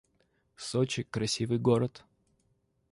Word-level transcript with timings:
Сочи— 0.55 1.03
красивый 1.03 1.59
город 1.59 2.03